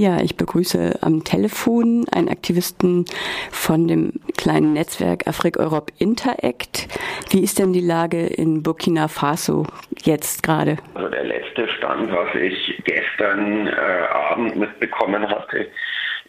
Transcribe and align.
Ja, 0.00 0.18
ich 0.22 0.38
begrüße 0.38 1.00
am 1.02 1.24
Telefon 1.24 2.06
einen 2.10 2.30
Aktivisten 2.30 3.04
von 3.50 3.86
dem 3.86 4.14
kleinen 4.38 4.72
Netzwerk 4.72 5.26
Afrik 5.26 5.58
Europe 5.58 5.92
Interact. 5.98 6.88
Wie 7.28 7.44
ist 7.44 7.58
denn 7.58 7.74
die 7.74 7.82
Lage 7.82 8.26
in 8.26 8.62
Burkina 8.62 9.08
Faso 9.08 9.66
jetzt 10.02 10.42
gerade? 10.42 10.78
Also 10.94 11.10
der 11.10 11.24
letzte 11.24 11.68
Stand, 11.68 12.10
was 12.12 12.34
ich 12.34 12.82
gestern 12.86 13.66
äh, 13.66 13.72
Abend 14.10 14.56
mitbekommen 14.56 15.28
hatte, 15.28 15.68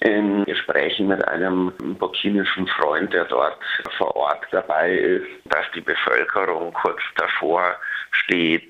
in 0.01 0.43
Gesprächen 0.43 1.07
mit 1.07 1.25
einem 1.29 1.71
burkinischen 1.97 2.67
Freund, 2.67 3.13
der 3.13 3.23
dort 3.23 3.57
vor 3.97 4.13
Ort 4.17 4.45
dabei 4.51 4.91
ist, 4.91 5.27
dass 5.45 5.65
die 5.73 5.81
Bevölkerung 5.81 6.73
kurz 6.73 6.99
davor 7.15 7.77
steht, 8.11 8.69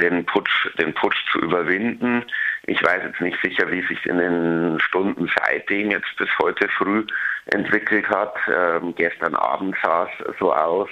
den 0.00 0.24
Putsch, 0.24 0.68
den 0.78 0.94
Putsch 0.94 1.16
zu 1.32 1.40
überwinden. 1.40 2.24
Ich 2.68 2.82
weiß 2.82 3.02
jetzt 3.04 3.20
nicht 3.20 3.38
sicher, 3.42 3.70
wie 3.70 3.82
sich 3.82 4.04
in 4.06 4.18
den 4.18 4.80
Stunden 4.80 5.30
seitdem 5.38 5.92
jetzt 5.92 6.16
bis 6.18 6.28
heute 6.42 6.68
früh 6.68 7.04
entwickelt 7.46 8.08
hat. 8.08 8.34
Ähm, 8.48 8.92
gestern 8.96 9.36
Abend 9.36 9.76
sah 9.82 10.08
es 10.08 10.38
so 10.40 10.52
aus, 10.52 10.88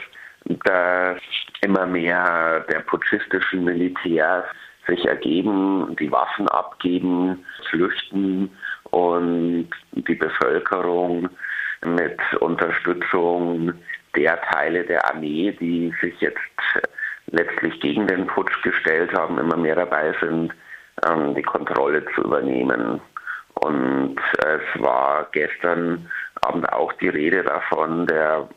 dass 0.64 1.20
immer 1.62 1.86
mehr 1.86 2.64
der 2.70 2.80
putschistischen 2.80 3.64
Militärs 3.64 4.44
sich 4.86 5.04
ergeben, 5.04 5.96
die 5.98 6.12
Waffen 6.12 6.48
abgeben, 6.48 7.44
flüchten 7.70 8.50
und 8.90 9.70
die 9.92 10.14
Bevölkerung 10.14 11.28
mit 11.84 12.20
Unterstützung 12.40 13.72
der 14.14 14.40
Teile 14.42 14.84
der 14.84 15.04
Armee, 15.10 15.56
die 15.58 15.92
sich 16.00 16.20
jetzt 16.20 16.38
letztlich 17.26 17.80
gegen 17.80 18.06
den 18.06 18.26
Putsch 18.26 18.62
gestellt 18.62 19.12
haben, 19.18 19.38
immer 19.38 19.56
mehr 19.56 19.74
dabei 19.74 20.14
sind, 20.20 20.52
ähm, 21.06 21.34
die 21.34 21.42
Kontrolle 21.42 22.04
zu 22.14 22.22
übernehmen. 22.22 23.00
Und 23.54 24.16
es 24.38 24.82
war 24.82 25.28
gestern 25.32 26.10
Abend 26.42 26.70
auch 26.72 26.92
die 26.94 27.08
Rede 27.08 27.42
davon, 27.42 28.06
der 28.06 28.48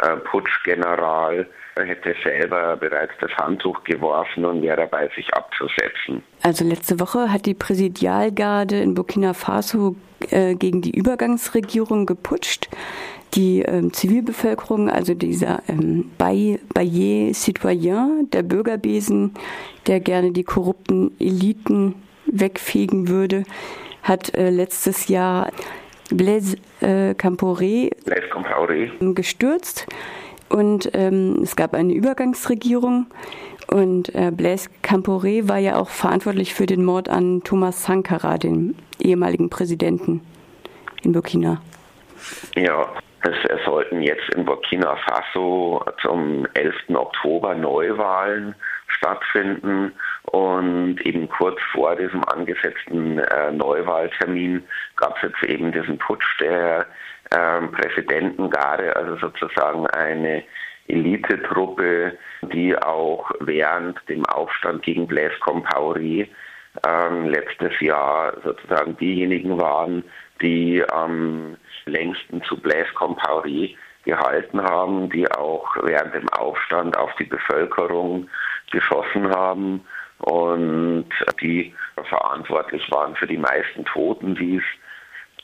äh, 0.00 0.16
Putschgeneral 0.16 1.46
hätte 1.76 2.14
selber 2.22 2.76
bereits 2.76 3.12
das 3.20 3.30
Handtuch 3.36 3.82
geworfen 3.84 4.44
und 4.44 4.62
wäre 4.62 4.76
dabei, 4.76 5.10
sich 5.16 5.32
abzusetzen. 5.34 6.22
Also 6.42 6.64
letzte 6.64 7.00
Woche 7.00 7.32
hat 7.32 7.46
die 7.46 7.54
Präsidialgarde 7.54 8.80
in 8.80 8.94
Burkina 8.94 9.34
Faso 9.34 9.96
äh, 10.30 10.54
gegen 10.54 10.82
die 10.82 10.96
Übergangsregierung 10.96 12.06
geputscht. 12.06 12.68
Die 13.34 13.62
ähm, 13.62 13.92
Zivilbevölkerung, 13.92 14.88
also 14.88 15.14
dieser 15.14 15.62
ähm, 15.68 16.10
Bayer 16.18 17.34
Citoyen, 17.34 18.28
der 18.32 18.42
Bürgerbesen, 18.42 19.34
der 19.86 20.00
gerne 20.00 20.30
die 20.30 20.44
korrupten 20.44 21.10
Eliten 21.18 21.96
wegfegen 22.26 23.08
würde, 23.08 23.44
hat 24.02 24.34
äh, 24.34 24.50
letztes 24.50 25.08
Jahr 25.08 25.50
Blaise 26.10 26.56
äh, 26.80 27.14
Compaoré. 27.14 27.90
gestürzt. 29.14 29.86
Und 30.48 30.90
ähm, 30.92 31.40
es 31.42 31.56
gab 31.56 31.74
eine 31.74 31.92
Übergangsregierung. 31.92 33.06
Und 33.66 34.14
äh, 34.14 34.30
Blaise 34.30 34.68
Compaoré 34.84 35.48
war 35.48 35.58
ja 35.58 35.76
auch 35.76 35.88
verantwortlich 35.88 36.54
für 36.54 36.66
den 36.66 36.84
Mord 36.84 37.08
an 37.08 37.42
Thomas 37.42 37.84
Sankara, 37.84 38.38
dem 38.38 38.74
ehemaligen 39.00 39.50
Präsidenten 39.50 40.20
in 41.02 41.12
Burkina. 41.12 41.60
Ja, 42.54 42.86
es 43.24 43.64
sollten 43.64 44.02
jetzt 44.02 44.28
in 44.34 44.44
Burkina 44.44 44.96
Faso 44.96 45.84
zum 46.02 46.46
11. 46.54 46.74
Oktober 46.94 47.54
Neuwahlen 47.54 48.54
stattfinden 48.88 49.92
und 50.24 51.00
eben 51.06 51.28
kurz 51.28 51.58
vor 51.72 51.96
diesem 51.96 52.22
angesetzten 52.24 53.18
äh, 53.18 53.52
Neuwahltermin 53.52 54.62
gab 54.96 55.16
es 55.16 55.30
jetzt 55.30 55.42
eben 55.44 55.72
diesen 55.72 55.98
Putsch 55.98 56.38
der 56.40 56.86
äh, 57.30 57.60
Präsidentengarde, 57.68 58.94
also 58.94 59.16
sozusagen 59.16 59.86
eine 59.88 60.44
Elitetruppe, 60.88 62.18
die 62.42 62.76
auch 62.76 63.30
während 63.40 63.98
dem 64.08 64.24
Aufstand 64.26 64.82
gegen 64.82 65.06
Blaise 65.06 65.36
Compaoré 65.40 66.28
ähm, 66.86 67.26
letztes 67.28 67.80
Jahr 67.80 68.34
sozusagen 68.42 68.96
diejenigen 68.98 69.58
waren, 69.58 70.04
die 70.44 70.84
am 70.90 71.56
längsten 71.86 72.42
zu 72.42 72.60
Blaise 72.60 72.90
Compaoré 72.94 73.74
gehalten 74.04 74.62
haben, 74.62 75.08
die 75.10 75.30
auch 75.32 75.66
während 75.82 76.14
dem 76.14 76.28
Aufstand 76.28 76.96
auf 76.98 77.10
die 77.18 77.24
Bevölkerung 77.24 78.28
geschossen 78.70 79.30
haben 79.30 79.80
und 80.18 81.08
die 81.40 81.74
verantwortlich 82.08 82.90
waren 82.90 83.16
für 83.16 83.26
die 83.26 83.38
meisten 83.38 83.84
Toten, 83.86 84.34
die 84.34 84.56
es 84.56 84.64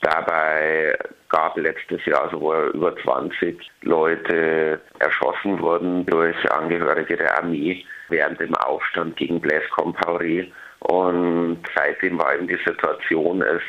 dabei 0.01 0.97
gab 1.29 1.57
letztes 1.57 2.03
Jahr, 2.05 2.23
also 2.23 2.41
wo 2.41 2.53
über 2.53 2.95
20 2.97 3.59
Leute 3.81 4.79
erschossen 4.99 5.59
wurden 5.61 6.05
durch 6.05 6.35
Angehörige 6.51 7.17
der 7.17 7.37
Armee 7.37 7.85
während 8.09 8.39
dem 8.39 8.55
Aufstand 8.55 9.15
gegen 9.17 9.39
Blaise 9.39 9.67
Compaoré. 9.75 10.51
Und 10.79 11.59
seitdem 11.75 12.19
war 12.19 12.35
eben 12.35 12.47
die 12.47 12.59
Situation, 12.65 13.41
es 13.41 13.61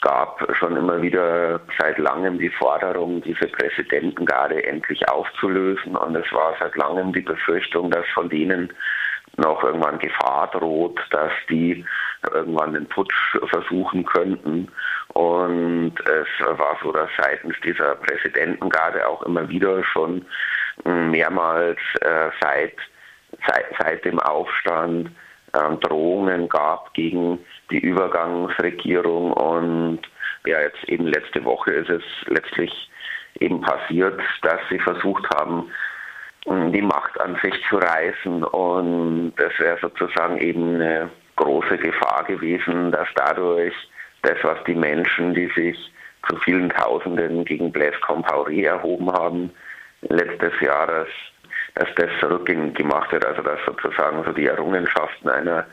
gab 0.00 0.46
schon 0.56 0.76
immer 0.76 1.02
wieder 1.02 1.60
seit 1.78 1.98
langem 1.98 2.38
die 2.38 2.50
Forderung, 2.50 3.22
diese 3.22 3.48
Präsidentengarde 3.48 4.64
endlich 4.64 5.08
aufzulösen. 5.08 5.96
Und 5.96 6.14
es 6.16 6.32
war 6.32 6.54
seit 6.60 6.76
langem 6.76 7.12
die 7.12 7.22
Befürchtung, 7.22 7.90
dass 7.90 8.06
von 8.14 8.28
denen 8.28 8.72
noch 9.36 9.62
irgendwann 9.62 9.98
Gefahr 9.98 10.48
droht, 10.52 11.00
dass 11.10 11.32
die 11.48 11.84
irgendwann 12.32 12.74
den 12.74 12.86
Putsch 12.86 13.36
versuchen 13.50 14.04
könnten. 14.04 14.68
Und 15.14 15.94
es 16.00 16.28
war 16.58 16.76
so, 16.82 16.92
dass 16.92 17.10
seitens 17.20 17.54
dieser 17.64 17.94
Präsidentengarde 17.96 19.06
auch 19.06 19.22
immer 19.22 19.48
wieder 19.48 19.82
schon 19.84 20.24
mehrmals 20.84 21.78
äh, 22.00 22.30
seit, 22.40 22.76
seit, 23.46 23.66
seit 23.80 24.04
dem 24.04 24.18
Aufstand 24.20 25.10
äh, 25.52 25.76
Drohungen 25.80 26.48
gab 26.48 26.92
gegen 26.94 27.38
die 27.70 27.78
Übergangsregierung. 27.78 29.32
Und 29.32 30.00
ja, 30.46 30.60
jetzt 30.60 30.84
eben 30.88 31.06
letzte 31.06 31.44
Woche 31.44 31.72
ist 31.72 31.90
es 31.90 32.02
letztlich 32.26 32.90
eben 33.40 33.60
passiert, 33.60 34.20
dass 34.42 34.60
sie 34.70 34.78
versucht 34.78 35.26
haben, 35.34 35.70
die 36.46 36.82
Macht 36.82 37.20
an 37.20 37.38
sich 37.42 37.54
zu 37.68 37.76
reißen. 37.76 38.42
Und 38.44 39.34
das 39.36 39.52
wäre 39.58 39.78
sozusagen 39.80 40.38
eben 40.38 40.76
eine 40.76 41.10
große 41.36 41.78
Gefahr 41.78 42.24
gewesen, 42.24 42.90
dass 42.92 43.08
dadurch 43.14 43.74
das, 44.22 44.36
was 44.42 44.62
die 44.64 44.74
Menschen, 44.74 45.34
die 45.34 45.50
sich 45.54 45.76
zu 46.28 46.36
vielen 46.38 46.70
Tausenden 46.70 47.44
gegen 47.44 47.72
Blaise 47.72 47.98
Compaoré 47.98 48.66
erhoben 48.66 49.10
haben, 49.12 49.50
letztes 50.02 50.52
Jahr, 50.60 50.86
dass, 50.86 51.08
dass 51.74 51.88
das 51.96 52.30
rückgängig 52.30 52.74
gemacht 52.74 53.12
wird, 53.12 53.24
also 53.24 53.42
dass 53.42 53.60
sozusagen 53.64 54.24
so 54.24 54.32
die 54.32 54.46
Errungenschaften 54.46 55.28
einer 55.28 55.66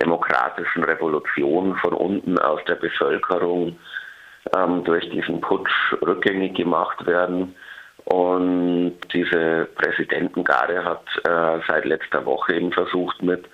demokratischen 0.00 0.84
Revolution 0.84 1.76
von 1.76 1.92
unten 1.92 2.38
aus 2.38 2.60
der 2.66 2.76
Bevölkerung 2.76 3.78
ähm, 4.56 4.84
durch 4.84 5.08
diesen 5.10 5.40
Putsch 5.40 5.94
rückgängig 6.02 6.54
gemacht 6.54 7.06
werden. 7.06 7.54
Und 8.04 8.98
diese 9.12 9.66
Präsidentengarde 9.76 10.84
hat 10.84 11.04
äh, 11.24 11.60
seit 11.66 11.86
letzter 11.86 12.26
Woche 12.26 12.54
eben 12.54 12.70
versucht, 12.72 13.22
mit 13.22 13.46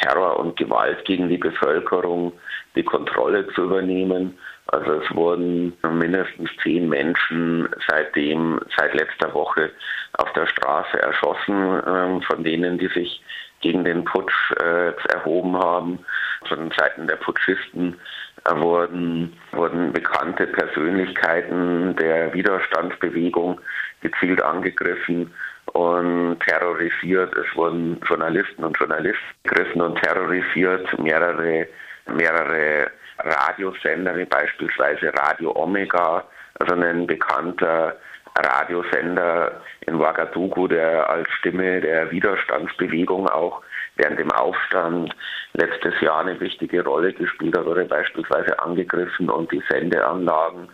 Terror 0.00 0.38
und 0.38 0.56
Gewalt 0.56 1.04
gegen 1.04 1.28
die 1.28 1.38
Bevölkerung 1.38 2.32
die 2.76 2.84
Kontrolle 2.84 3.48
zu 3.54 3.62
übernehmen. 3.64 4.38
Also 4.72 4.92
es 5.02 5.14
wurden 5.16 5.72
mindestens 5.82 6.48
zehn 6.62 6.88
Menschen 6.88 7.68
seitdem, 7.88 8.60
seit 8.76 8.94
letzter 8.94 9.34
Woche 9.34 9.70
auf 10.18 10.32
der 10.34 10.46
Straße 10.46 10.96
erschossen, 11.02 11.80
äh, 11.80 12.20
von 12.22 12.44
denen, 12.44 12.78
die 12.78 12.86
sich 12.88 13.20
gegen 13.60 13.84
den 13.84 14.04
Putsch 14.04 14.52
äh, 14.62 14.92
erhoben 15.12 15.56
haben. 15.56 15.98
Von 16.46 16.70
Seiten 16.78 17.08
der 17.08 17.16
Putschisten 17.16 17.96
äh, 18.44 18.56
wurden, 18.60 19.36
wurden 19.52 19.92
bekannte 19.92 20.46
Persönlichkeiten 20.46 21.96
der 21.96 22.32
Widerstandsbewegung 22.32 23.60
gezielt 24.02 24.40
angegriffen 24.40 25.34
und 25.72 26.38
terrorisiert. 26.46 27.36
Es 27.36 27.56
wurden 27.56 28.00
Journalisten 28.08 28.62
und 28.62 28.78
Journalisten 28.78 29.18
gegriffen 29.42 29.82
und 29.82 30.00
terrorisiert. 30.00 30.98
Mehrere, 30.98 31.66
mehrere 32.06 32.90
Radiosender, 33.24 34.16
wie 34.16 34.24
beispielsweise 34.24 35.12
Radio 35.14 35.52
Omega, 35.56 36.24
also 36.58 36.74
ein 36.74 37.06
bekannter 37.06 37.96
Radiosender 38.38 39.60
in 39.86 39.96
Ouagadougou, 39.96 40.68
der 40.68 41.08
als 41.08 41.28
Stimme 41.38 41.80
der 41.80 42.10
Widerstandsbewegung 42.10 43.28
auch 43.28 43.62
während 43.96 44.18
dem 44.18 44.30
Aufstand 44.30 45.14
letztes 45.54 46.00
Jahr 46.00 46.20
eine 46.20 46.38
wichtige 46.40 46.84
Rolle 46.84 47.12
gespielt 47.12 47.56
hat, 47.56 47.66
wurde 47.66 47.84
beispielsweise 47.84 48.58
angegriffen 48.60 49.28
und 49.28 49.50
die 49.52 49.62
Sendeanlagen 49.68 50.68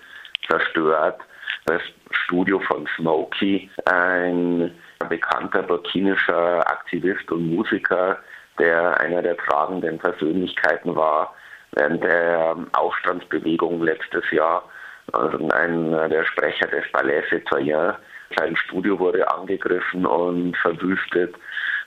zerstört. 0.48 1.20
Das 1.64 1.82
Studio 2.10 2.60
von 2.60 2.86
Smokey, 2.96 3.68
ein 3.86 4.72
bekannter 5.08 5.62
burkinischer 5.62 6.60
Aktivist 6.70 7.30
und 7.32 7.54
Musiker, 7.54 8.18
der 8.58 9.00
einer 9.00 9.22
der 9.22 9.36
tragenden 9.36 9.98
Persönlichkeiten 9.98 10.94
war 10.94 11.34
während 11.72 12.02
der 12.02 12.56
Aufstandsbewegung 12.72 13.82
letztes 13.82 14.30
Jahr. 14.30 14.64
Also 15.12 15.48
ein, 15.50 15.92
der 16.10 16.24
Sprecher 16.24 16.66
des 16.68 16.84
Palais 16.92 17.22
Citoyen, 17.28 17.94
sein 18.36 18.56
Studio 18.56 18.98
wurde 18.98 19.30
angegriffen 19.30 20.04
und 20.04 20.56
verwüstet. 20.56 21.34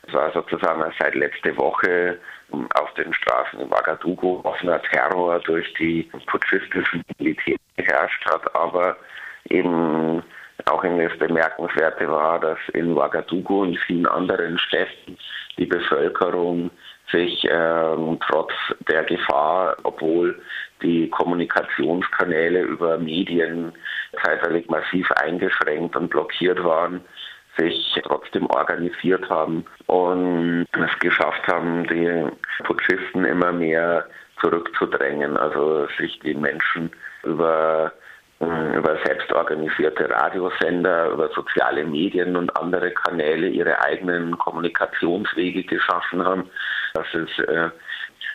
Es 0.07 0.13
war 0.13 0.31
sozusagen 0.31 0.83
seit 0.99 1.15
letzter 1.15 1.55
Woche 1.57 2.17
auf 2.51 2.93
den 2.93 3.13
Straßen 3.13 3.59
in 3.59 3.71
Ouagadougou 3.71 4.41
offener 4.43 4.81
Terror 4.83 5.39
durch 5.39 5.71
die 5.75 6.09
putschistischen 6.27 7.03
Militär 7.17 7.57
geherrscht 7.75 8.25
hat, 8.25 8.55
aber 8.55 8.97
eben 9.49 10.23
auch 10.65 10.83
das 10.83 11.17
Bemerkenswerte 11.17 12.09
war, 12.09 12.39
dass 12.39 12.57
in 12.73 12.93
Ouagadougou 12.93 13.61
und 13.63 13.77
vielen 13.79 14.07
anderen 14.07 14.57
Städten 14.57 15.17
die 15.57 15.65
Bevölkerung 15.65 16.71
sich 17.11 17.47
ähm, 17.49 18.19
trotz 18.27 18.51
der 18.87 19.03
Gefahr, 19.03 19.75
obwohl 19.83 20.39
die 20.81 21.09
Kommunikationskanäle 21.09 22.61
über 22.61 22.97
Medien 22.97 23.73
zeitweilig 24.23 24.69
massiv 24.69 25.11
eingeschränkt 25.13 25.95
und 25.95 26.09
blockiert 26.09 26.63
waren, 26.63 27.01
sich 27.57 27.99
trotzdem 28.03 28.45
organisiert 28.47 29.29
haben 29.29 29.65
und 29.87 30.65
es 30.71 30.99
geschafft 30.99 31.45
haben, 31.47 31.85
die 31.87 32.27
Putschisten 32.63 33.25
immer 33.25 33.51
mehr 33.51 34.05
zurückzudrängen, 34.39 35.35
also 35.35 35.87
sich 35.97 36.19
die 36.19 36.35
Menschen 36.35 36.91
über 37.23 37.91
äh, 38.39 38.77
über 38.77 38.97
selbstorganisierte 39.03 40.09
Radiosender, 40.09 41.09
über 41.09 41.27
soziale 41.29 41.83
Medien 41.83 42.37
und 42.37 42.55
andere 42.57 42.91
Kanäle 42.91 43.49
ihre 43.49 43.83
eigenen 43.83 44.37
Kommunikationswege 44.37 45.63
geschaffen 45.63 46.23
haben, 46.23 46.49
dass 46.99 47.13
es 47.13 47.39
äh, 47.45 47.69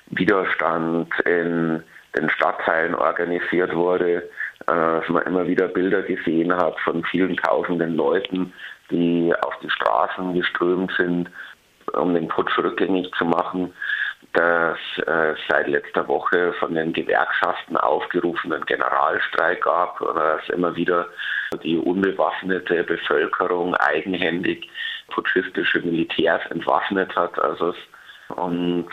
Widerstand 0.07 1.13
in 1.21 1.83
den 2.17 2.31
Stadtteilen 2.31 2.95
organisiert 2.95 3.75
wurde, 3.75 4.17
äh, 4.17 4.23
dass 4.67 5.09
man 5.09 5.25
immer 5.25 5.47
wieder 5.47 5.69
Bilder 5.69 6.03
gesehen 6.03 6.55
hat 6.55 6.79
von 6.81 7.05
vielen 7.05 7.37
tausenden 7.37 7.97
Leuten, 7.97 8.53
die 8.91 9.33
auf 9.43 9.55
die 9.63 9.71
Straßen 9.71 10.35
geströmt 10.35 10.93
sind, 10.97 11.31
um 11.93 12.15
den 12.15 12.29
Putsch 12.29 12.57
rückgängig 12.59 13.11
zu 13.17 13.25
machen 13.25 13.73
dass 14.33 14.79
äh, 15.07 15.35
seit 15.49 15.69
letzter 15.69 16.09
Woche 16.09 16.53
von 16.55 16.75
den 16.75 16.93
Gewerkschaften 16.93 17.77
aufgerufenen 17.77 18.65
Generalstreik 18.67 19.63
gab, 19.63 20.01
oder 20.01 20.39
dass 20.39 20.49
immer 20.49 20.75
wieder 20.75 21.07
die 21.63 21.77
unbewaffnete 21.77 22.83
Bevölkerung 22.83 23.75
eigenhändig 23.77 24.69
putschistische 25.09 25.81
Militärs 25.81 26.43
entwaffnet 26.51 27.15
hat. 27.15 27.39
Also 27.39 27.75
und 28.37 28.89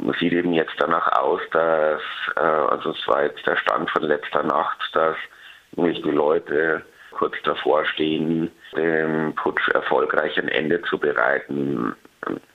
man 0.00 0.14
sieht 0.18 0.32
eben 0.32 0.52
jetzt 0.52 0.74
danach 0.78 1.12
aus, 1.20 1.40
dass, 1.52 2.02
äh, 2.36 2.40
also 2.40 2.90
es 2.90 3.08
war 3.08 3.24
jetzt 3.24 3.46
der 3.46 3.56
Stand 3.56 3.90
von 3.90 4.02
letzter 4.02 4.42
Nacht, 4.42 4.78
dass 4.92 5.16
nämlich 5.76 6.02
die 6.02 6.10
Leute 6.10 6.82
kurz 7.12 7.34
davor 7.44 7.84
stehen, 7.86 8.50
dem 8.76 9.34
Putsch 9.36 9.68
erfolgreich 9.68 10.36
ein 10.36 10.48
Ende 10.48 10.82
zu 10.82 10.98
bereiten. 10.98 11.94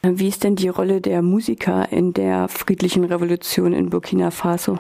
Wie 0.02 0.28
ist 0.28 0.44
denn 0.44 0.56
die 0.56 0.70
Rolle 0.70 1.00
der 1.00 1.22
Musiker 1.22 1.86
in 1.92 2.14
der 2.14 2.48
friedlichen 2.50 3.06
Revolution 3.06 3.74
in 3.74 3.90
Burkina 3.90 4.32
Faso? 4.32 4.78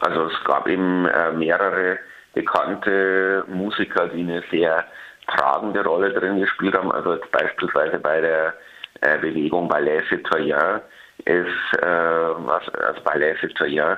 Also 0.00 0.26
es 0.26 0.44
gab 0.44 0.66
eben 0.66 1.06
äh, 1.06 1.32
mehrere 1.32 1.98
bekannte 2.32 3.44
Musiker, 3.48 4.08
die 4.08 4.20
eine 4.20 4.42
sehr 4.50 4.84
tragende 5.28 5.84
Rolle 5.84 6.12
drin 6.12 6.40
gespielt 6.40 6.76
haben. 6.76 6.90
Also 6.90 7.18
beispielsweise 7.30 7.98
bei 7.98 8.20
der 8.20 8.54
äh, 9.00 9.18
Bewegung 9.18 9.68
Ballet 9.68 10.04
Citoyen 10.08 10.80
ist, 11.24 11.82
äh, 11.82 11.84
also, 11.84 12.72
also 12.72 13.00
Ballet 13.04 13.38
Citoyen 13.40 13.96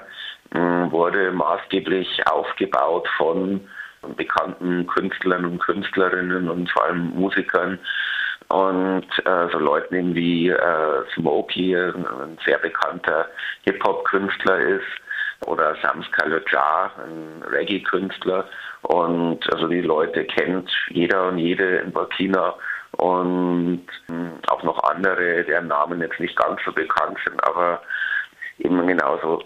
hm, 0.52 0.90
wurde 0.92 1.32
maßgeblich 1.32 2.08
aufgebaut 2.30 3.08
von 3.16 3.66
bekannten 4.16 4.86
Künstlern 4.86 5.44
und 5.44 5.58
Künstlerinnen 5.58 6.48
und 6.48 6.70
vor 6.70 6.84
allem 6.84 7.10
Musikern 7.10 7.78
und 8.48 9.06
äh, 9.24 9.48
so 9.50 9.58
Leuten 9.58 10.14
wie 10.14 10.50
äh, 10.50 11.02
Smokey, 11.14 11.74
ein 11.74 12.38
sehr 12.44 12.58
bekannter 12.58 13.26
Hip-Hop-Künstler 13.64 14.58
ist, 14.60 14.86
oder 15.44 15.76
Sams 15.82 16.10
Kaloja, 16.12 16.90
ein 17.04 17.42
Reggae-Künstler. 17.50 18.48
Und 18.82 19.52
also 19.52 19.68
die 19.68 19.82
Leute 19.82 20.24
kennt 20.24 20.70
jeder 20.88 21.28
und 21.28 21.38
jede 21.38 21.78
in 21.78 21.92
Burkina 21.92 22.54
und 22.92 23.86
hm, 24.06 24.32
auch 24.48 24.62
noch 24.62 24.82
andere, 24.84 25.44
deren 25.44 25.68
Namen 25.68 26.00
jetzt 26.00 26.20
nicht 26.20 26.36
ganz 26.36 26.60
so 26.64 26.72
bekannt 26.72 27.18
sind, 27.24 27.42
aber 27.44 27.82
eben 28.58 28.86
genauso 28.86 29.42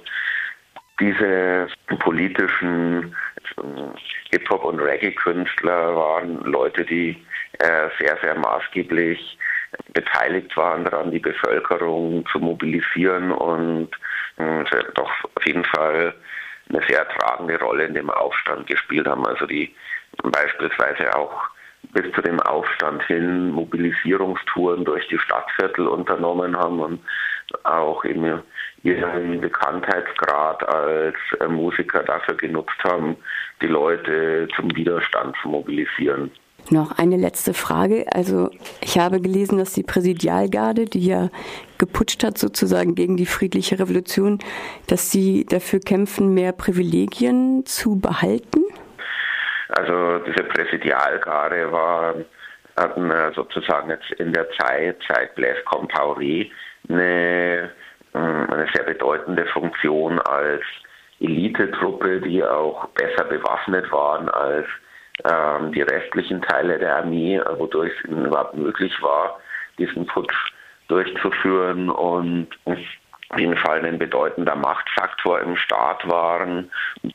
diese 1.00 1.68
politischen 1.98 3.16
hm, 3.56 3.94
Hip-Hop- 4.30 4.64
und 4.64 4.80
Reggae-Künstler 4.80 5.96
waren 5.96 6.40
Leute, 6.44 6.84
die 6.84 7.24
äh, 7.58 7.88
sehr, 7.98 8.16
sehr 8.22 8.34
maßgeblich 8.36 9.38
beteiligt 9.92 10.56
waren 10.56 10.84
daran, 10.84 11.10
die 11.10 11.18
Bevölkerung 11.18 12.24
zu 12.30 12.38
mobilisieren 12.38 13.32
und, 13.32 13.90
und 14.36 14.70
doch 14.94 15.10
auf 15.34 15.46
jeden 15.46 15.64
Fall 15.64 16.14
eine 16.68 16.82
sehr 16.88 17.08
tragende 17.08 17.58
Rolle 17.58 17.84
in 17.84 17.94
dem 17.94 18.10
Aufstand 18.10 18.66
gespielt 18.66 19.06
haben. 19.06 19.26
Also 19.26 19.46
die 19.46 19.74
beispielsweise 20.22 21.14
auch 21.16 21.49
bis 21.92 22.12
zu 22.14 22.22
dem 22.22 22.40
Aufstand 22.40 23.02
hin 23.04 23.50
Mobilisierungstouren 23.50 24.84
durch 24.84 25.06
die 25.08 25.18
Stadtviertel 25.18 25.88
unternommen 25.88 26.56
haben 26.56 26.80
und 26.80 27.00
auch 27.64 28.04
eben 28.04 28.42
ihren 28.82 29.40
Bekanntheitsgrad 29.40 30.66
als 30.68 31.16
Musiker 31.48 32.02
dafür 32.02 32.36
genutzt 32.36 32.82
haben, 32.84 33.16
die 33.60 33.66
Leute 33.66 34.48
zum 34.56 34.74
Widerstand 34.74 35.36
zu 35.42 35.48
mobilisieren. 35.48 36.30
Noch 36.68 36.98
eine 36.98 37.16
letzte 37.16 37.54
Frage. 37.54 38.06
Also 38.12 38.50
ich 38.80 38.98
habe 38.98 39.20
gelesen, 39.20 39.58
dass 39.58 39.72
die 39.72 39.82
Präsidialgarde, 39.82 40.84
die 40.84 41.04
ja 41.06 41.30
geputscht 41.78 42.22
hat 42.22 42.38
sozusagen 42.38 42.94
gegen 42.94 43.16
die 43.16 43.26
friedliche 43.26 43.78
Revolution, 43.78 44.38
dass 44.86 45.10
sie 45.10 45.46
dafür 45.46 45.80
kämpfen, 45.80 46.34
mehr 46.34 46.52
Privilegien 46.52 47.64
zu 47.64 47.98
behalten. 47.98 48.59
Also 49.76 50.18
diese 50.20 50.44
Präsidialgarde 50.44 51.72
war 51.72 52.14
hatten 52.76 53.12
sozusagen 53.34 53.90
jetzt 53.90 54.10
in 54.12 54.32
der 54.32 54.48
Zeit 54.52 54.96
seit 55.08 55.34
Blaise 55.34 55.60
Compaoré 55.66 56.50
eine, 56.88 57.70
ähm, 58.14 58.50
eine 58.50 58.68
sehr 58.72 58.84
bedeutende 58.84 59.46
Funktion 59.46 60.18
als 60.20 60.62
Elitetruppe, 61.20 62.20
die 62.20 62.42
auch 62.42 62.88
besser 62.88 63.24
bewaffnet 63.24 63.90
waren 63.92 64.28
als 64.30 64.66
ähm, 65.24 65.72
die 65.72 65.82
restlichen 65.82 66.40
Teile 66.42 66.78
der 66.78 66.96
Armee, 66.96 67.40
wodurch 67.58 67.92
es 68.04 68.10
überhaupt 68.10 68.56
möglich 68.56 68.92
war, 69.02 69.38
diesen 69.78 70.06
Putsch 70.06 70.52
durchzuführen. 70.88 71.90
Und 71.90 72.48
auf 73.30 73.38
jeden 73.38 73.56
Fall 73.56 73.84
ein 73.84 73.98
bedeutender 73.98 74.56
Machtfaktor 74.56 75.40
im 75.40 75.56
Staat 75.56 76.06
waren, 76.08 76.70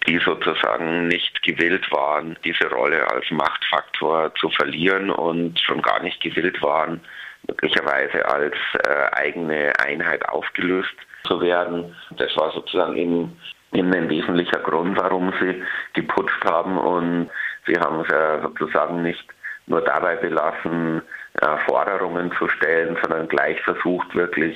die 0.08 0.18
sozusagen 0.20 1.08
nicht 1.08 1.42
gewillt 1.44 1.92
waren, 1.92 2.38
diese 2.46 2.70
Rolle 2.70 3.06
als 3.12 3.30
Machtfaktor 3.32 4.34
zu 4.36 4.50
verlieren 4.50 5.10
und 5.10 5.60
schon 5.60 5.82
gar 5.82 6.02
nicht 6.02 6.22
gewillt 6.22 6.62
waren, 6.62 7.02
möglicherweise 7.48 8.26
als 8.28 8.56
äh, 8.86 9.12
eigene 9.12 9.74
Einheit 9.80 10.28
aufgelöst 10.30 10.96
zu 11.28 11.42
werden. 11.42 11.94
Das 12.12 12.36
war 12.38 12.52
sozusagen 12.52 12.96
eben, 12.96 13.42
eben 13.74 13.94
ein 13.94 14.10
wesentlicher 14.10 14.60
Grund, 14.60 14.98
warum 14.98 15.34
sie 15.42 15.62
geputscht 15.94 16.46
haben 16.46 16.78
und 16.78 17.30
Sie 17.68 17.76
haben 17.80 18.02
es 18.02 18.08
ja 18.12 18.42
sozusagen 18.42 19.02
nicht 19.02 19.26
nur 19.68 19.82
dabei 19.82 20.16
belassen, 20.16 21.02
äh, 21.42 21.58
Forderungen 21.66 22.32
zu 22.38 22.48
stellen, 22.48 22.98
sondern 23.02 23.28
gleich 23.28 23.60
versucht, 23.62 24.14
wirklich 24.16 24.56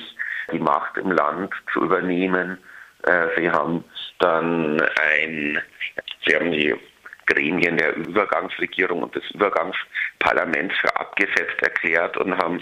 die 0.52 0.58
Macht 0.58 0.96
im 0.96 1.12
Land 1.12 1.52
zu 1.72 1.84
übernehmen. 1.84 2.58
Äh, 3.04 3.28
sie 3.36 3.50
haben 3.50 3.84
dann 4.18 4.80
ein, 4.80 5.60
sie 6.26 6.34
haben 6.34 6.52
die 6.52 6.74
Gremien 7.26 7.76
der 7.76 7.96
Übergangsregierung 7.96 9.02
und 9.04 9.14
des 9.14 9.28
Übergangsparlaments 9.30 10.76
für 10.78 10.96
abgesetzt 10.96 11.62
erklärt 11.62 12.16
und 12.16 12.36
haben 12.36 12.60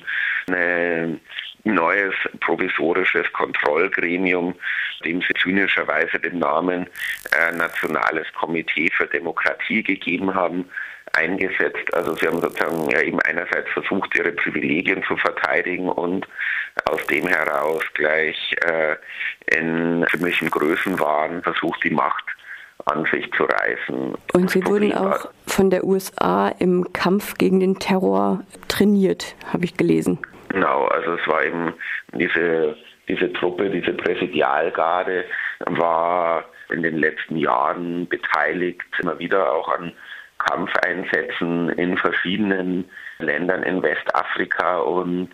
ein 0.50 1.20
neues 1.64 2.14
provisorisches 2.40 3.30
Kontrollgremium, 3.32 4.54
dem 5.04 5.20
sie 5.22 5.34
zynischerweise 5.42 6.18
den 6.18 6.38
Namen 6.38 6.86
äh, 7.36 7.52
Nationales 7.52 8.26
Komitee 8.34 8.90
für 8.90 9.06
Demokratie 9.06 9.82
gegeben 9.82 10.34
haben, 10.34 10.68
eingesetzt. 11.14 11.92
Also 11.94 12.14
sie 12.14 12.26
haben 12.26 12.40
sozusagen 12.40 12.90
eben 12.90 13.20
einerseits 13.22 13.70
versucht, 13.70 14.16
ihre 14.16 14.32
Privilegien 14.32 15.02
zu 15.04 15.16
verteidigen 15.16 15.88
und 15.88 16.26
aus 16.86 17.04
dem 17.06 17.26
heraus 17.26 17.82
gleich 17.94 18.36
äh, 18.62 18.96
in 19.56 20.04
ziemlichen 20.10 20.50
Größenwahn 20.50 21.42
versucht, 21.42 21.82
die 21.84 21.90
Macht 21.90 22.24
an 22.86 23.04
sich 23.12 23.30
zu 23.32 23.44
reißen. 23.44 24.14
Und 24.32 24.50
Sie 24.50 24.64
wurden 24.64 24.92
auch 24.92 25.28
von 25.46 25.70
der 25.70 25.84
USA 25.84 26.48
im 26.58 26.92
Kampf 26.92 27.34
gegen 27.36 27.60
den 27.60 27.78
Terror 27.78 28.42
trainiert, 28.68 29.34
habe 29.52 29.64
ich 29.64 29.76
gelesen. 29.76 30.18
Genau, 30.48 30.86
also 30.86 31.14
es 31.14 31.26
war 31.28 31.44
eben 31.44 31.74
diese, 32.12 32.76
diese 33.08 33.32
Truppe, 33.34 33.68
diese 33.68 33.92
Präsidialgarde, 33.92 35.24
war 35.66 36.44
in 36.70 36.82
den 36.82 36.98
letzten 36.98 37.36
Jahren 37.36 38.08
beteiligt, 38.08 38.82
immer 39.02 39.18
wieder 39.18 39.52
auch 39.52 39.68
an 39.68 39.92
Kampfeinsätzen 40.38 41.70
in 41.70 41.96
verschiedenen 41.96 42.88
Ländern 43.18 43.62
in 43.64 43.82
Westafrika 43.82 44.78
und 44.78 45.30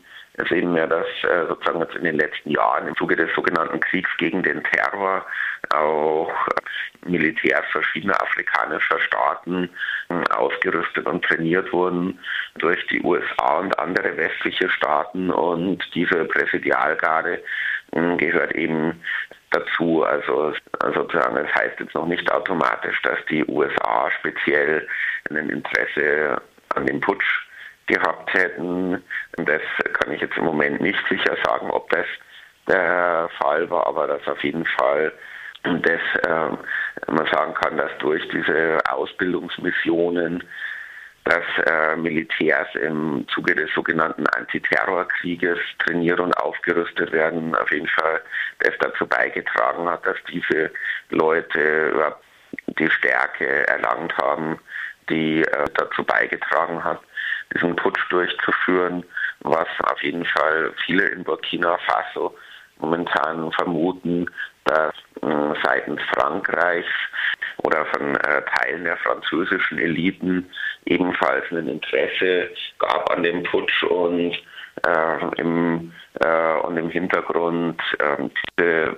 sehen 0.49 0.75
wir, 0.75 0.87
dass 0.87 1.07
äh, 1.23 1.47
sozusagen 1.49 1.81
jetzt 1.81 1.95
in 1.95 2.05
den 2.05 2.17
letzten 2.17 2.51
Jahren 2.51 2.89
im 2.89 2.97
Zuge 2.97 3.15
des 3.15 3.33
sogenannten 3.35 3.79
Kriegs 3.81 4.11
gegen 4.19 4.43
den 4.43 4.63
Terror 4.65 5.25
auch 5.73 6.33
Militärs 7.07 7.65
verschiedener 7.71 8.21
afrikanischer 8.21 8.99
Staaten 9.01 9.71
äh, 10.09 10.35
ausgerüstet 10.35 11.07
und 11.07 11.25
trainiert 11.25 11.73
wurden 11.73 12.19
durch 12.57 12.85
die 12.89 13.01
USA 13.03 13.59
und 13.59 13.79
andere 13.79 14.17
westliche 14.17 14.69
Staaten 14.71 15.31
und 15.31 15.83
diese 15.95 16.25
Präsidialgarde 16.25 17.41
äh, 17.93 18.17
gehört 18.17 18.55
eben 18.57 19.01
dazu. 19.51 20.03
Also 20.03 20.53
sozusagen, 20.95 21.37
das 21.37 21.55
heißt 21.55 21.79
jetzt 21.79 21.95
noch 21.95 22.07
nicht 22.07 22.31
automatisch, 22.33 23.01
dass 23.03 23.19
die 23.31 23.45
USA 23.47 24.11
speziell 24.19 24.87
ein 25.31 25.49
Interesse 25.49 26.43
an 26.75 26.87
dem 26.87 27.01
Putsch 27.01 27.44
gehabt 27.87 28.33
hätten. 28.35 29.03
Das 29.37 29.63
kann 29.95 30.13
ich 30.13 30.21
jetzt 30.21 30.37
im 30.37 30.45
Moment 30.45 30.81
nicht 30.81 30.99
sicher 31.09 31.37
sagen, 31.45 31.71
ob 31.71 31.89
das 31.91 32.07
der 32.69 33.29
Fall 33.39 33.69
war, 33.71 33.87
aber 33.87 34.07
dass 34.07 34.27
auf 34.27 34.43
jeden 34.43 34.65
Fall 34.65 35.13
das 35.63 36.01
äh, 36.27 37.11
man 37.11 37.27
sagen 37.27 37.55
kann, 37.55 37.77
dass 37.77 37.91
durch 37.99 38.27
diese 38.29 38.79
Ausbildungsmissionen 38.89 40.45
dass 41.25 41.45
äh, 41.67 41.97
Militärs 41.97 42.69
im 42.75 43.27
Zuge 43.33 43.55
des 43.55 43.73
sogenannten 43.73 44.27
Antiterrorkrieges 44.27 45.59
trainiert 45.79 46.21
und 46.21 46.37
aufgerüstet 46.37 47.13
werden, 47.13 47.55
auf 47.55 47.73
jeden 47.73 47.89
Fall 47.89 48.21
das 48.59 48.75
dazu 48.81 49.07
beigetragen 49.07 49.89
hat, 49.89 50.05
dass 50.05 50.19
diese 50.31 50.71
Leute 51.09 52.15
die 52.79 52.91
Stärke 52.91 53.67
erlangt 53.67 54.15
haben, 54.19 54.61
die 55.09 55.41
äh, 55.41 55.65
dazu 55.75 56.05
beigetragen 56.05 56.85
hat, 56.85 57.01
diesen 57.55 57.77
Putsch 57.77 58.01
durchzuführen, 58.11 59.05
was 59.41 59.69
auf 59.85 60.03
jeden 60.03 60.25
Fall 60.25 60.73
viele 60.85 61.07
in 61.07 61.25
Burkina 61.25 61.79
Faso 61.87 62.35
momentan 62.79 63.53
vermuten, 63.53 64.27
dass 64.65 64.95
äh, 65.23 65.55
seitens 65.63 66.01
Frankreichs 66.15 66.89
oder 67.63 67.87
von 67.87 68.17
äh, 68.17 68.43
Teilen 68.57 68.85
der 68.85 68.97
französischen 68.99 69.79
Eliten 69.79 70.51
ebenfalls 70.87 71.45
ein 71.51 71.69
Interesse 71.69 72.51
gab 72.79 73.11
an 73.11 73.23
dem 73.23 73.43
Putsch 73.45 73.83
und 73.85 74.35
äh, 74.87 75.41
im, 75.41 75.93
äh, 76.21 76.55
und 76.63 76.77
im 76.77 76.91
Hintergrund 76.91 77.81
ähm, 78.01 78.31
diese, 78.59 78.97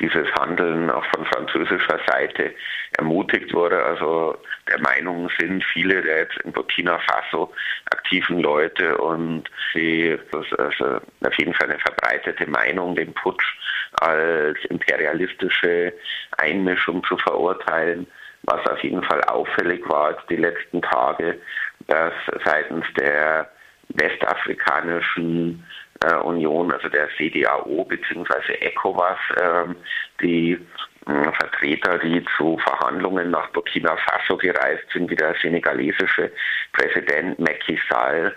dieses 0.00 0.32
Handeln 0.38 0.90
auch 0.90 1.04
von 1.14 1.24
französischer 1.26 1.98
Seite 2.06 2.54
ermutigt 2.96 3.52
wurde. 3.52 3.82
Also 3.82 4.36
der 4.68 4.80
Meinung 4.80 5.28
sind 5.38 5.64
viele 5.64 6.02
der 6.02 6.18
jetzt 6.18 6.38
in 6.44 6.52
Burkina 6.52 6.98
Faso 7.00 7.52
aktiven 7.90 8.40
Leute 8.40 8.96
und 8.98 9.44
sie, 9.74 10.18
also 10.32 11.00
auf 11.24 11.34
jeden 11.38 11.54
Fall 11.54 11.70
eine 11.70 11.78
verbreitete 11.78 12.48
Meinung, 12.48 12.94
den 12.94 13.12
Putsch 13.14 13.56
als 14.00 14.58
imperialistische 14.66 15.92
Einmischung 16.36 17.02
zu 17.04 17.16
verurteilen. 17.18 18.06
Was 18.44 18.64
auf 18.70 18.82
jeden 18.82 19.02
Fall 19.02 19.22
auffällig 19.24 19.86
war 19.88 20.16
die 20.30 20.36
letzten 20.36 20.80
Tage, 20.80 21.38
dass 21.88 22.12
seitens 22.44 22.86
der 22.98 23.50
westafrikanischen 23.88 25.64
äh, 26.04 26.14
Union, 26.16 26.72
also 26.72 26.88
der 26.88 27.08
CDAO 27.16 27.84
bzw. 27.84 28.52
ECOWAS, 28.60 29.18
äh, 29.36 29.74
die 30.22 30.58
Vertreter, 31.06 31.96
die 31.98 32.22
zu 32.36 32.58
Verhandlungen 32.58 33.30
nach 33.30 33.48
Burkina 33.52 33.96
Faso 33.96 34.36
gereist 34.36 34.84
sind, 34.92 35.10
wie 35.10 35.16
der 35.16 35.34
senegalesische 35.40 36.30
Präsident 36.74 37.38
Macky 37.38 37.80
Sall, 37.88 38.34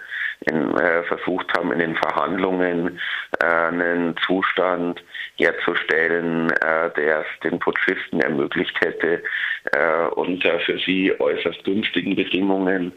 in, 0.49 0.75
äh, 0.77 1.03
versucht 1.03 1.53
haben, 1.53 1.71
in 1.71 1.79
den 1.79 1.95
Verhandlungen 1.95 2.99
äh, 3.39 3.45
einen 3.45 4.15
Zustand 4.25 5.03
herzustellen, 5.35 6.49
äh, 6.49 6.89
der 6.95 7.21
es 7.21 7.39
den 7.43 7.59
Putschisten 7.59 8.21
ermöglicht 8.21 8.79
hätte, 8.81 9.21
äh, 9.71 10.05
unter 10.15 10.59
für 10.61 10.79
sie 10.79 11.13
äußerst 11.19 11.63
günstigen 11.63 12.15
Bedingungen 12.15 12.91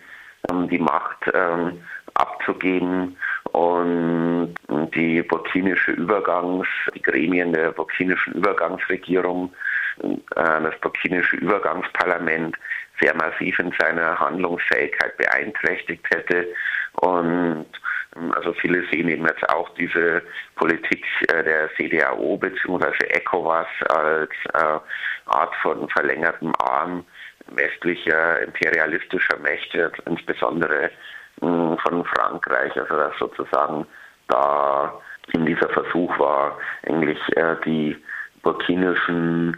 ähm, 0.51 0.69
die 0.69 0.79
Macht 0.79 1.31
ähm, 1.35 1.83
abzugeben 2.15 3.17
und 3.55 4.55
die 4.97 5.23
burkinische 5.23 5.93
Übergangs, 5.93 6.67
die 6.93 7.03
Gremien 7.03 7.53
der 7.53 7.71
burkinischen 7.71 8.33
Übergangsregierung, 8.33 9.55
äh, 10.03 10.13
das 10.35 10.75
burkinische 10.81 11.37
Übergangsparlament 11.37 12.57
sehr 13.01 13.15
massiv 13.15 13.57
in 13.61 13.73
seiner 13.79 14.19
Handlungsfähigkeit 14.19 15.17
beeinträchtigt 15.19 16.05
hätte 16.13 16.49
und 16.95 17.67
ähm, 18.17 18.33
also 18.35 18.53
viele 18.55 18.85
sehen 18.91 19.09
eben 19.09 19.25
jetzt 19.25 19.49
auch 19.49 19.69
diese 19.77 20.23
Politik 20.57 21.05
äh, 21.29 21.45
der 21.45 21.71
CDAO 21.77 22.37
bzw. 22.37 23.05
ECOWAS 23.11 23.69
als 23.89 24.31
äh, 24.53 24.81
Art 25.27 25.55
von 25.63 25.89
verlängertem 25.91 26.53
Arm 26.59 27.05
westlicher 27.49 28.41
imperialistischer 28.43 29.39
Mächte, 29.39 29.93
insbesondere 30.07 30.91
hm, 31.45 31.79
von 31.79 32.05
Frankreich, 32.05 32.77
also 32.79 32.97
dass 32.97 33.19
sozusagen 33.19 33.87
da 34.29 34.93
in 35.33 35.47
dieser 35.47 35.69
Versuch 35.71 36.19
war, 36.19 36.59
eigentlich 36.87 37.19
äh, 37.37 37.57
die 37.65 37.97
burkinischen 38.43 39.57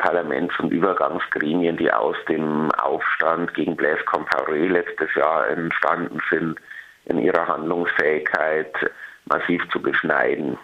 Parlaments- 0.00 0.58
und 0.58 0.72
Übergangsgremien, 0.72 1.76
die 1.76 1.92
aus 1.92 2.16
dem 2.28 2.70
Aufstand 2.72 3.54
gegen 3.54 3.76
Blaise 3.76 4.02
Compaoré 4.02 4.66
letztes 4.66 5.14
Jahr 5.14 5.48
entstanden 5.48 6.20
sind, 6.28 6.58
in 7.06 7.18
ihrer 7.20 7.46
Handlungsfähigkeit 7.46 8.74
massiv 9.26 9.62
zu 9.70 9.80
beschneiden. 9.80 10.58